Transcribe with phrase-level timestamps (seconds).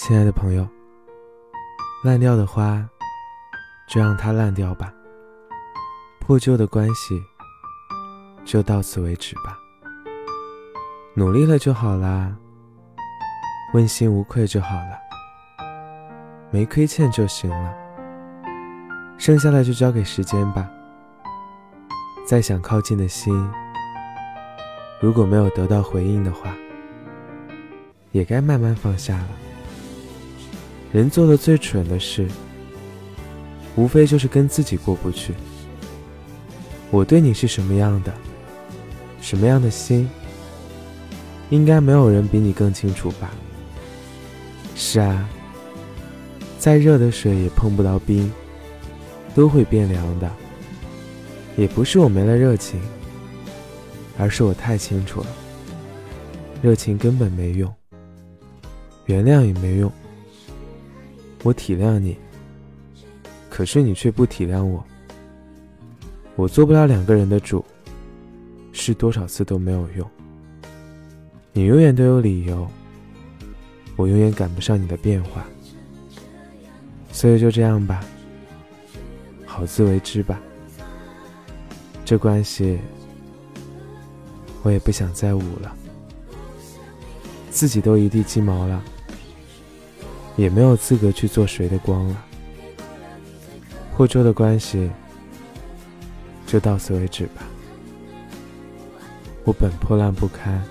[0.00, 0.64] 亲爱的朋友，
[2.04, 2.88] 烂掉的花，
[3.88, 4.86] 就让它烂掉吧；
[6.20, 7.20] 破旧的关系，
[8.44, 9.58] 就到此为止吧。
[11.14, 12.32] 努力了就好啦，
[13.74, 14.96] 问心无愧就好了，
[16.52, 17.74] 没亏欠就行了。
[19.18, 20.70] 剩下的就交给时间吧。
[22.24, 23.34] 再想靠近的心，
[25.00, 26.54] 如果没有得到回应的话，
[28.12, 29.28] 也该慢慢放下了。
[30.92, 32.26] 人做的最蠢的事，
[33.76, 35.34] 无非就是跟自己过不去。
[36.90, 38.14] 我对你是什么样的，
[39.20, 40.08] 什么样的心，
[41.50, 43.30] 应该没有人比你更清楚吧？
[44.74, 45.28] 是啊，
[46.58, 48.32] 再热的水也碰不到冰，
[49.34, 50.30] 都会变凉的。
[51.56, 52.80] 也不是我没了热情，
[54.16, 55.26] 而是我太清楚了，
[56.62, 57.70] 热情根本没用，
[59.06, 59.92] 原谅也没用。
[61.42, 62.16] 我体谅你，
[63.48, 64.84] 可是你却不体谅我。
[66.36, 67.64] 我做不了两个人的主，
[68.72, 70.08] 试多少次都没有用。
[71.52, 72.68] 你永远都有理由，
[73.96, 75.44] 我永远赶不上你的变化。
[77.10, 78.04] 所以就这样吧，
[79.44, 80.40] 好自为之吧。
[82.04, 82.78] 这关系，
[84.62, 85.74] 我也不想再捂了，
[87.50, 88.82] 自己都一地鸡毛了。
[90.38, 92.24] 也没有资格去做谁的光了。
[93.92, 94.88] 霍州的关系
[96.46, 97.42] 就到此为止吧。
[99.44, 100.62] 我本破烂不堪，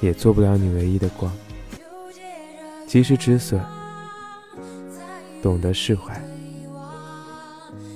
[0.00, 1.30] 也做不了你唯一的光。
[2.86, 3.60] 及时止损，
[5.42, 6.18] 懂得释怀。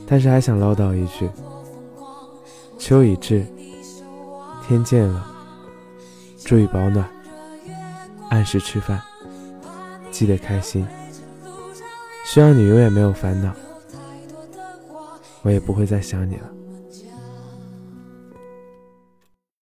[0.06, 1.30] 但是还想唠叨一句：
[2.78, 3.46] 秋已至，
[4.66, 5.22] 天渐冷，
[6.44, 7.08] 注意保暖，
[8.28, 9.00] 按时吃饭。
[10.10, 10.86] 记得开心，
[12.24, 13.52] 希望你永远没有烦恼，
[15.42, 16.50] 我也不会再想你了。